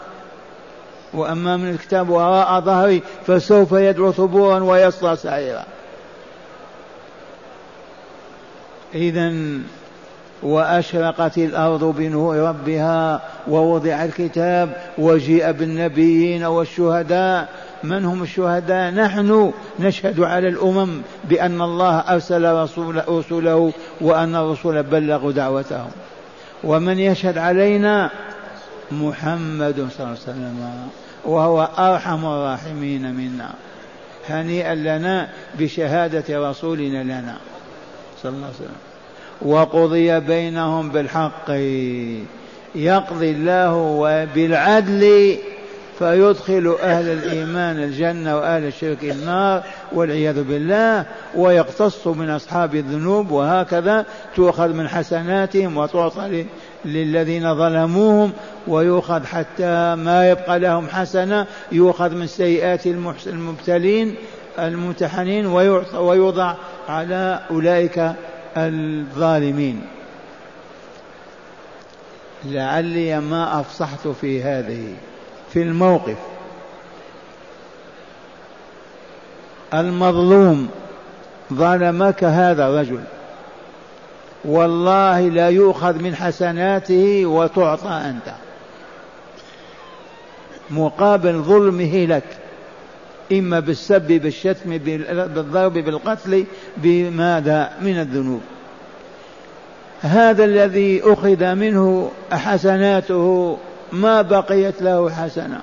وأما 1.15 1.57
من 1.57 1.71
الكتاب 1.71 2.11
وراء 2.11 2.61
ظهري 2.61 3.03
فسوف 3.27 3.73
يدعو 3.73 4.13
ثبورا 4.13 4.61
ويصلى 4.61 5.17
سعيرا. 5.17 5.65
إذا 8.95 9.33
وأشرقت 10.43 11.39
الأرض 11.39 11.85
بنور 11.85 12.37
ربها 12.37 13.23
ووضع 13.49 14.05
الكتاب 14.05 14.77
وجيء 14.99 15.53
بالنبيين 15.53 16.45
والشهداء 16.45 17.49
من 17.83 18.05
هم 18.05 18.23
الشهداء؟ 18.23 18.91
نحن 18.91 19.53
نشهد 19.81 20.21
على 20.21 20.49
الأمم 20.49 21.03
بأن 21.25 21.63
الله 21.63 21.99
أرسل 21.99 22.53
رسول 22.53 23.03
رسله 23.09 23.73
وأن 24.01 24.37
الرسول 24.37 24.83
بلغوا 24.83 25.33
دعوتهم. 25.33 25.91
ومن 26.65 26.99
يشهد 26.99 27.39
علينا؟ 27.39 28.11
محمد 28.93 29.75
صلى 29.75 30.07
الله 30.07 30.07
عليه 30.07 30.13
وسلم 30.13 30.89
وهو 31.25 31.69
أرحم 31.79 32.25
الراحمين 32.25 33.15
منا. 33.15 33.51
هنيئا 34.29 34.75
لنا 34.75 35.29
بشهادة 35.59 36.51
رسولنا 36.51 37.03
لنا. 37.03 37.37
صلى 38.23 38.33
الله 38.33 38.47
عليه 38.47 38.57
وسلم. 38.57 39.53
وقضي 39.53 40.21
بينهم 40.21 40.89
بالحق. 40.89 41.51
يقضي 42.75 43.31
الله 43.31 44.29
بالعدل 44.35 45.37
فيدخل 45.99 46.77
أهل 46.83 47.09
الإيمان 47.09 47.83
الجنة 47.83 48.37
وأهل 48.37 48.65
الشرك 48.65 49.05
النار 49.05 49.63
والعياذ 49.93 50.43
بالله 50.43 51.05
ويقتص 51.35 52.07
من 52.07 52.31
أصحاب 52.31 52.75
الذنوب 52.75 53.31
وهكذا 53.31 54.07
تؤخذ 54.37 54.69
من 54.69 54.89
حسناتهم 54.89 55.77
وتعطى 55.77 56.45
للذين 56.85 57.55
ظلموهم 57.55 58.33
ويؤخذ 58.67 59.25
حتى 59.25 59.95
ما 59.95 60.31
يبقى 60.31 60.59
لهم 60.59 60.89
حسنة 60.89 61.47
يؤخذ 61.73 62.15
من 62.15 62.27
سيئات 62.27 62.87
المبتلين. 63.27 64.15
الممتحنين 64.59 65.47
ويوضع 65.95 66.55
على 66.89 67.41
أولئك 67.51 68.13
الظالمين. 68.57 69.87
لعلي 72.45 73.21
ما 73.21 73.61
أفصحت 73.61 74.09
في 74.09 74.43
هذه 74.43 74.95
في 75.53 75.63
الموقف. 75.63 76.17
المظلوم 79.75 80.69
ظلمك 81.53 82.25
هذا 82.25 82.69
الرجل. 82.69 83.01
والله 84.45 85.21
لا 85.21 85.49
يؤخذ 85.49 86.03
من 86.03 86.17
حسناته 86.17 87.27
وتعطى 87.27 87.91
أنت. 87.91 88.35
مقابل 90.71 91.33
ظلمه 91.33 92.05
لك. 92.05 92.25
إما 93.33 93.61
بالسب 93.61 94.07
بالشتم 94.07 94.79
بالضرب 94.79 95.73
بالقتل 95.73 96.45
بماذا؟ 96.77 97.71
من 97.83 98.01
الذنوب. 98.01 98.41
هذا 100.01 100.45
الذي 100.45 101.03
أخذ 101.05 101.55
منه 101.55 102.11
حسناته 102.33 103.59
ما 103.93 104.23
بقيت 104.23 104.83
له 104.83 105.11
حسنة. 105.11 105.61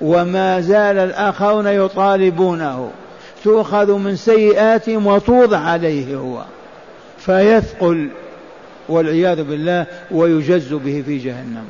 وما 0.00 0.60
زال 0.60 0.98
الآخرون 0.98 1.66
يطالبونه. 1.66 2.90
تؤخذ 3.44 3.92
من 3.92 4.16
سيئاتهم 4.16 5.06
وتوضع 5.06 5.58
عليه 5.58 6.16
هو. 6.16 6.42
فيثقل 7.18 8.08
والعياذ 8.88 9.42
بالله 9.42 9.86
ويجز 10.10 10.72
به 10.74 11.02
في 11.06 11.18
جهنم. 11.18 11.64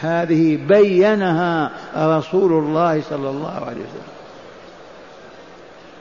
هذه 0.00 0.56
بينها 0.56 1.70
رسول 1.96 2.52
الله 2.52 3.02
صلى 3.10 3.30
الله 3.30 3.54
عليه 3.54 3.80
وسلم. 3.80 4.10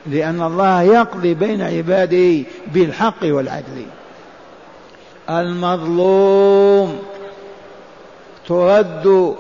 لأن 0.05 0.41
الله 0.41 0.81
يقضي 0.81 1.33
بين 1.33 1.61
عباده 1.61 2.43
بالحق 2.67 3.23
والعدل. 3.23 3.85
المظلوم 5.29 6.99
ترد 8.47 9.35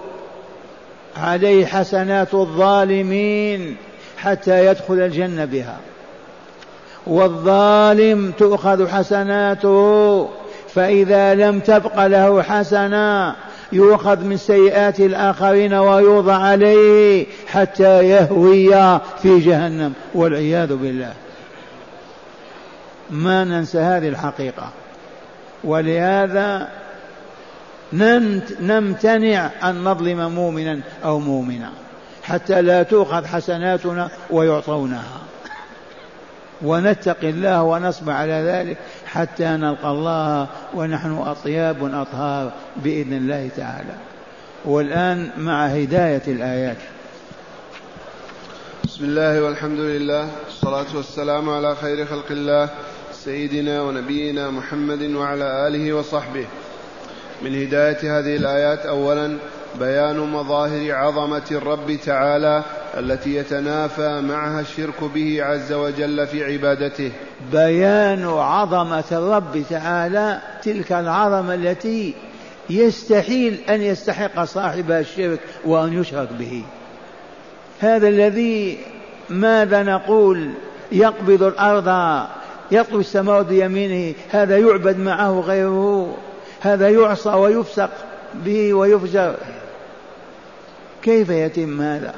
عليه 1.17 1.65
حسنات 1.65 2.33
الظالمين 2.33 3.77
حتى 4.17 4.65
يدخل 4.65 4.93
الجنة 4.93 5.45
بها. 5.45 5.77
والظالم 7.07 8.31
تؤخذ 8.31 8.87
حسناته 8.87 10.29
فإذا 10.75 11.35
لم 11.35 11.59
تبق 11.59 12.05
له 12.05 12.41
حسنة 12.41 13.35
يؤخذ 13.71 14.23
من 14.23 14.37
سيئات 14.37 14.99
الآخرين 14.99 15.73
ويوضع 15.73 16.35
عليه 16.35 17.25
حتى 17.47 18.09
يهوي 18.09 18.99
في 19.21 19.39
جهنم 19.39 19.93
والعياذ 20.13 20.75
بالله. 20.75 21.13
ما 23.09 23.43
ننسى 23.43 23.79
هذه 23.79 24.07
الحقيقة. 24.09 24.69
ولهذا 25.63 26.67
نمتنع 28.61 29.49
أن 29.63 29.83
نظلم 29.83 30.35
مؤمنا 30.35 30.79
أو 31.03 31.19
مؤمنا 31.19 31.69
حتى 32.23 32.61
لا 32.61 32.83
تؤخذ 32.83 33.25
حسناتنا 33.25 34.09
ويعطونها. 34.29 35.19
ونتقي 36.61 37.29
الله 37.29 37.63
ونصبر 37.63 38.11
على 38.11 38.33
ذلك. 38.33 38.77
حتى 39.13 39.45
نلقى 39.45 39.91
الله 39.91 40.47
ونحن 40.73 41.17
أطياب 41.17 41.93
أطهار 41.93 42.51
بإذن 42.75 43.13
الله 43.13 43.49
تعالى. 43.57 43.93
والآن 44.65 45.29
مع 45.37 45.65
هداية 45.65 46.21
الآيات. 46.27 46.77
بسم 48.83 49.05
الله 49.05 49.43
والحمد 49.43 49.79
لله 49.79 50.27
والصلاة 50.45 50.95
والسلام 50.95 51.49
على 51.49 51.75
خير 51.75 52.05
خلق 52.05 52.31
الله 52.31 52.69
سيدنا 53.13 53.81
ونبينا 53.81 54.49
محمد 54.49 55.01
وعلى 55.01 55.67
آله 55.67 55.93
وصحبه. 55.93 56.45
من 57.41 57.61
هداية 57.61 58.19
هذه 58.19 58.35
الآيات 58.35 58.85
أولا 58.85 59.37
بيان 59.79 60.19
مظاهر 60.19 60.95
عظمة 60.95 61.47
الرب 61.51 61.99
تعالى 62.05 62.63
التي 62.97 63.35
يتنافى 63.35 64.21
معها 64.21 64.61
الشرك 64.61 65.03
به 65.15 65.43
عز 65.43 65.73
وجل 65.73 66.27
في 66.27 66.43
عبادته. 66.43 67.11
بيان 67.51 68.25
عظمة 68.27 69.03
الرب 69.11 69.63
تعالى 69.69 70.39
تلك 70.63 70.91
العظمة 70.91 71.53
التي 71.53 72.13
يستحيل 72.69 73.59
أن 73.69 73.81
يستحق 73.81 74.43
صاحبها 74.43 74.99
الشرك 74.99 75.39
وأن 75.65 76.01
يشرك 76.01 76.29
به. 76.39 76.63
هذا 77.79 78.07
الذي 78.07 78.77
ماذا 79.29 79.83
نقول؟ 79.83 80.49
يقبض 80.91 81.43
الأرض 81.43 82.19
يطوي 82.71 82.99
السماء 82.99 83.43
بيمينه 83.43 84.15
هذا 84.31 84.57
يعبد 84.57 84.99
معه 84.99 85.39
غيره 85.39 86.17
هذا 86.61 86.89
يعصى 86.89 87.29
ويفسق 87.29 87.89
به 88.33 88.73
ويفجر. 88.73 89.35
كيف 91.01 91.29
يتم 91.29 91.81
هذا؟ 91.81 92.13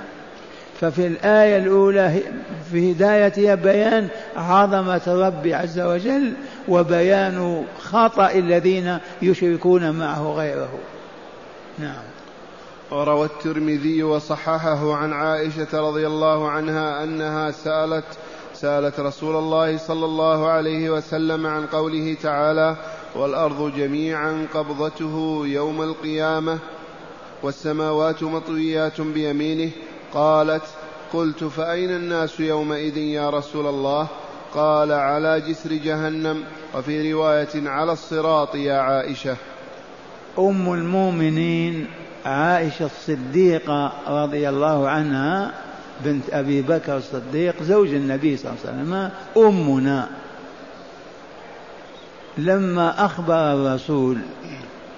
ففي 0.81 1.07
الآية 1.07 1.57
الأولى 1.57 2.21
في 2.71 2.91
هدايتها 2.91 3.55
بيان 3.55 4.07
عظمة 4.35 5.01
الرب 5.07 5.47
عز 5.47 5.79
وجل 5.79 6.33
وبيان 6.67 7.65
خطأ 7.79 8.31
الذين 8.31 8.97
يشركون 9.21 9.91
معه 9.91 10.33
غيره. 10.33 10.69
نعم. 11.79 12.03
وروى 12.91 13.25
الترمذي 13.25 14.03
وصححه 14.03 14.95
عن 14.95 15.13
عائشة 15.13 15.89
رضي 15.89 16.07
الله 16.07 16.49
عنها 16.49 17.03
أنها 17.03 17.51
سألت 17.51 18.05
سألت 18.53 18.99
رسول 18.99 19.35
الله 19.35 19.77
صلى 19.77 20.05
الله 20.05 20.47
عليه 20.47 20.89
وسلم 20.89 21.47
عن 21.47 21.65
قوله 21.65 22.17
تعالى 22.23 22.75
والأرض 23.15 23.75
جميعا 23.75 24.47
قبضته 24.53 25.41
يوم 25.45 25.81
القيامة 25.81 26.59
والسماوات 27.43 28.23
مطويات 28.23 29.01
بيمينه 29.01 29.71
قالت 30.13 30.63
قلت 31.13 31.43
فأين 31.43 31.89
الناس 31.89 32.39
يومئذ 32.39 32.97
يا 32.97 33.29
رسول 33.29 33.67
الله؟ 33.67 34.07
قال 34.53 34.91
على 34.91 35.41
جسر 35.41 35.73
جهنم 35.73 36.43
وفي 36.75 37.13
رواية 37.13 37.69
على 37.69 37.91
الصراط 37.91 38.55
يا 38.55 38.77
عائشة. 38.77 39.35
أم 40.39 40.73
المؤمنين 40.73 41.87
عائشة 42.25 42.85
الصديقة 42.85 43.91
رضي 44.07 44.49
الله 44.49 44.89
عنها 44.89 45.51
بنت 46.05 46.23
أبي 46.33 46.61
بكر 46.61 46.97
الصديق 46.97 47.63
زوج 47.63 47.93
النبي 47.93 48.37
صلى 48.37 48.51
الله 48.51 48.61
عليه 48.65 48.81
وسلم 48.81 49.11
أمنا. 49.47 50.09
لما 52.37 53.05
أخبر 53.05 53.53
الرسول 53.53 54.17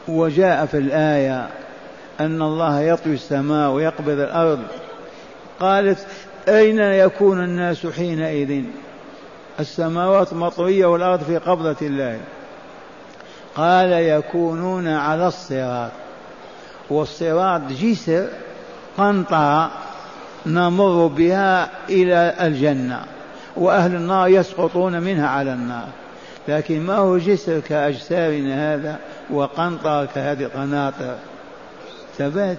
وجاء 0.07 0.65
في 0.65 0.77
الآية 0.77 1.49
أن 2.19 2.41
الله 2.41 2.79
يطوي 2.81 3.13
السماء 3.13 3.71
ويقبض 3.71 4.19
الأرض 4.19 4.59
قالت 5.59 6.07
أين 6.47 6.79
يكون 6.79 7.43
الناس 7.43 7.87
حينئذ؟ 7.87 8.63
السماوات 9.59 10.33
مطوية 10.33 10.85
والأرض 10.85 11.23
في 11.23 11.37
قبضة 11.37 11.75
الله. 11.81 12.19
قال 13.55 13.91
يكونون 13.91 14.87
على 14.87 15.27
الصراط. 15.27 15.91
والصراط 16.89 17.61
جسر 17.61 18.27
قنطرة 18.97 19.71
نمر 20.45 21.07
بها 21.07 21.69
إلى 21.89 22.35
الجنة 22.41 23.05
وأهل 23.55 23.95
النار 23.95 24.27
يسقطون 24.27 25.01
منها 25.01 25.27
على 25.27 25.53
النار. 25.53 25.87
لكن 26.47 26.81
ما 26.81 26.95
هو 26.95 27.17
جسر 27.17 27.59
كأجسامنا 27.59 28.73
هذا 28.73 28.99
وقنطرة 29.29 30.05
كهذه 30.05 30.43
القناطر 30.43 31.15
ثبات 32.17 32.57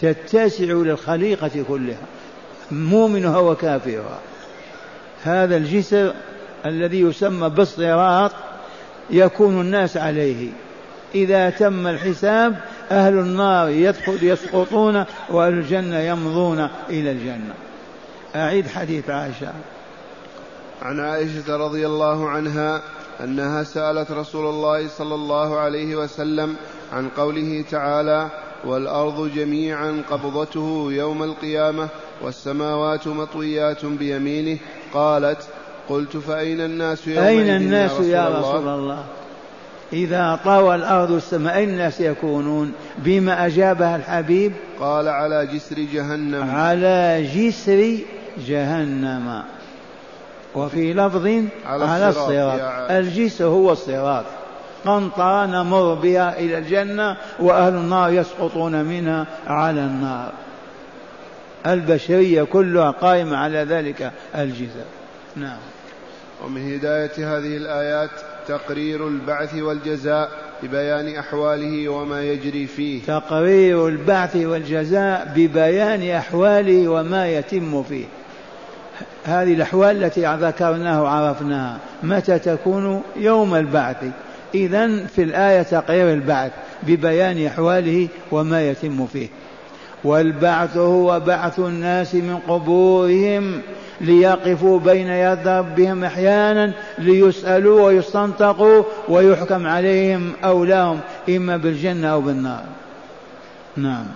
تتسع 0.00 0.64
للخليقة 0.64 1.64
كلها. 1.68 1.96
مؤمنها 2.70 3.38
وكافرها 3.38 4.18
هذا 5.22 5.56
الجسر 5.56 6.14
الذي 6.66 7.00
يسمى 7.00 7.48
بالصراط 7.48 8.30
يكون 9.10 9.60
الناس 9.60 9.96
عليه. 9.96 10.50
إذا 11.14 11.50
تم 11.50 11.86
الحساب 11.86 12.56
أهل 12.90 13.18
النار 13.18 13.68
يسقطون 14.22 15.04
وأهل 15.30 15.52
الجنة 15.52 15.98
يمضون 15.98 16.68
إلى 16.88 17.10
الجنة. 17.10 17.54
أعيد 18.36 18.66
حديث 18.68 19.10
عائشة. 19.10 19.52
عن 20.82 21.00
عائشة 21.00 21.56
رضي 21.56 21.86
الله 21.86 22.28
عنها 22.28 22.82
أنها 23.20 23.62
سألت 23.62 24.10
رسول 24.10 24.46
الله 24.46 24.88
صلى 24.88 25.14
الله 25.14 25.58
عليه 25.58 25.96
وسلم 25.96 26.56
عن 26.92 27.08
قوله 27.08 27.64
تعالى 27.70 28.28
والأرض 28.66 29.30
جميعا 29.34 30.02
قبضته 30.10 30.86
يوم 30.90 31.22
القيامة 31.22 31.88
والسماوات 32.22 33.06
مطويات 33.06 33.84
بيمينه. 33.84 34.58
قالت 34.94 35.38
قلت 35.88 36.16
فأين 36.16 36.60
الناس 36.60 37.06
يوم 37.06 37.24
أين 37.24 37.48
الناس 37.48 37.90
يا 37.90 37.96
رسول, 37.96 38.08
يا 38.08 38.28
رسول 38.28 38.56
الله, 38.56 38.74
الله 38.74 39.04
إذا 39.92 40.40
طوى 40.44 40.74
الأرض 40.74 41.12
السماء 41.12 41.56
أين 41.56 41.68
الناس 41.68 42.00
يكونون؟ 42.00 42.72
بما 42.98 43.46
أجابها 43.46 43.96
الحبيب؟ 43.96 44.52
قال 44.80 45.08
على 45.08 45.46
جسر 45.46 45.76
جهنم. 45.92 46.50
على 46.50 47.26
جسر 47.34 47.98
جهنم. 48.46 49.42
وفي 50.54 50.94
لفظ 50.94 51.26
على, 51.66 51.84
على 51.84 52.08
الصراط 52.08 52.60
الجسر 52.90 53.44
هو 53.44 53.72
الصراط. 53.72 54.24
قنطرة 54.86 55.46
نمر 55.46 55.94
بها 55.94 56.38
إلى 56.38 56.58
الجنة 56.58 57.16
وأهل 57.38 57.74
النار 57.74 58.10
يسقطون 58.10 58.84
منها 58.84 59.26
على 59.46 59.80
النار. 59.80 60.32
البشرية 61.66 62.42
كلها 62.42 62.90
قائمة 62.90 63.36
على 63.36 63.58
ذلك 63.58 64.12
الجزاء. 64.34 64.86
نعم. 65.36 65.58
ومن 66.44 66.74
هداية 66.74 67.36
هذه 67.36 67.56
الآيات 67.56 68.10
تقرير 68.48 69.08
البعث 69.08 69.54
والجزاء 69.54 70.30
ببيان 70.62 71.16
أحواله 71.16 71.88
وما 71.88 72.22
يجري 72.22 72.66
فيه. 72.66 73.02
تقرير 73.02 73.88
البعث 73.88 74.36
والجزاء 74.36 75.32
ببيان 75.36 76.10
أحواله 76.10 76.88
وما 76.88 77.28
يتم 77.28 77.82
فيه. 77.82 78.04
هذه 79.24 79.54
الأحوال 79.54 80.04
التي 80.04 80.36
ذكرناها 80.36 81.00
وعرفناها. 81.00 81.78
متى 82.02 82.38
تكون 82.38 83.02
يوم 83.16 83.54
البعث؟ 83.54 83.96
إذا 84.54 85.06
في 85.06 85.22
الآية 85.22 85.62
تقرير 85.62 86.12
البعث 86.12 86.52
ببيان 86.82 87.46
أحواله 87.46 88.08
وما 88.32 88.68
يتم 88.68 89.06
فيه. 89.06 89.28
والبعث 90.04 90.76
هو 90.76 91.20
بعث 91.20 91.58
الناس 91.58 92.14
من 92.14 92.38
قبورهم 92.48 93.60
ليقفوا 94.00 94.80
بين 94.80 95.08
يد 95.08 95.48
ربهم 95.48 96.04
أحيانا 96.04 96.72
ليسألوا 96.98 97.86
ويستنطقوا 97.86 98.82
ويحكم 99.08 99.66
عليهم 99.66 100.32
أو 100.44 100.64
لهم 100.64 101.00
إما 101.28 101.56
بالجنة 101.56 102.08
أو 102.08 102.20
بالنار. 102.20 102.64
نعم. 103.76 104.06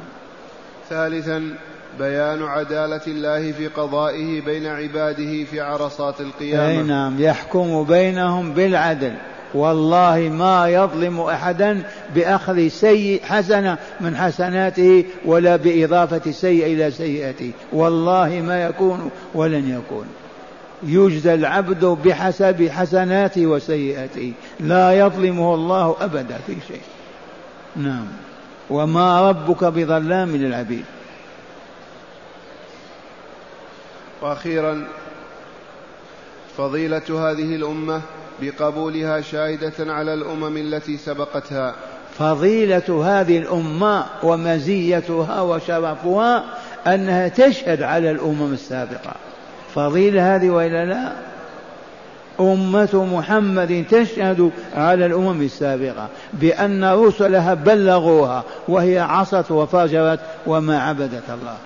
ثالثا 0.90 1.54
بيان 1.98 2.42
عدالة 2.42 3.00
الله 3.06 3.52
في 3.52 3.68
قضائه 3.68 4.40
بين 4.40 4.66
عباده 4.66 5.44
في 5.44 5.60
عرصات 5.60 6.20
القيامة. 6.20 6.68
أي 6.68 6.82
نعم 6.82 7.22
يحكم 7.22 7.84
بينهم 7.84 8.52
بالعدل. 8.52 9.14
والله 9.54 10.18
ما 10.18 10.68
يظلم 10.68 11.20
أحدا 11.20 11.82
بأخذ 12.14 12.68
سيء 12.68 13.22
حسنة 13.22 13.78
من 14.00 14.16
حسناته 14.16 15.04
ولا 15.24 15.56
بإضافة 15.56 16.30
سيء 16.30 16.66
إلى 16.66 16.90
سيئته 16.90 17.52
والله 17.72 18.42
ما 18.46 18.64
يكون 18.64 19.10
ولن 19.34 19.70
يكون. 19.70 20.06
يجزى 20.82 21.34
العبد 21.34 21.84
بحسب 21.84 22.68
حسناته 22.68 23.46
وسيئاته. 23.46 24.32
لا 24.60 24.98
يظلمه 24.98 25.54
الله 25.54 25.96
أبدا 26.00 26.38
في 26.46 26.54
شيء. 26.68 26.82
نعم. 27.76 28.06
وما 28.70 29.30
ربك 29.30 29.64
بظلام 29.64 30.36
للعبيد. 30.36 30.84
وأخيرا 34.22 34.84
فضيلة 36.58 37.30
هذه 37.30 37.56
الأمة 37.56 38.02
بقبولها 38.42 39.20
شاهدة 39.20 39.92
على 39.92 40.14
الأمم 40.14 40.56
التي 40.56 40.96
سبقتها. 40.96 41.74
فضيلة 42.18 43.04
هذه 43.04 43.38
الأمة 43.38 44.04
ومزيتها 44.22 45.40
وشرفها 45.40 46.44
أنها 46.86 47.28
تشهد 47.28 47.82
على 47.82 48.10
الأمم 48.10 48.52
السابقة. 48.52 49.12
فضيلة 49.74 50.36
هذه 50.36 50.50
وإلا 50.50 50.84
لا؟ 50.84 51.12
أمة 52.40 53.06
محمد 53.12 53.84
تشهد 53.90 54.50
على 54.74 55.06
الأمم 55.06 55.42
السابقة 55.42 56.08
بأن 56.32 56.84
رسلها 56.84 57.54
بلغوها 57.54 58.44
وهي 58.68 58.98
عصت 58.98 59.50
وفجرت 59.50 60.20
وما 60.46 60.82
عبدت 60.82 61.30
الله. 61.30 61.56